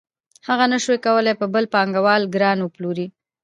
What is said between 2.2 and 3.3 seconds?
ګران وپلوري